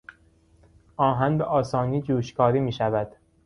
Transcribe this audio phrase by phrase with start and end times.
[0.97, 3.15] آهن به آسانی جوشکاری میشود.